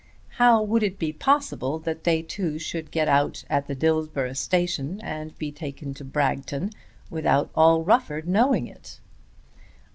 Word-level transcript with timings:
How 0.39 0.63
would 0.63 0.81
it 0.81 0.97
be 0.97 1.13
possible 1.13 1.77
that 1.77 2.05
they 2.05 2.23
two 2.23 2.57
should 2.57 2.89
get 2.89 3.07
out 3.07 3.43
at 3.51 3.67
the 3.67 3.75
Dillsborough 3.75 4.33
Station 4.33 4.99
and 5.01 5.37
be 5.37 5.51
taken 5.51 5.93
to 5.93 6.03
Bragton 6.03 6.71
without 7.11 7.51
all 7.53 7.83
Rufford 7.83 8.27
knowing 8.27 8.65
it. 8.65 8.99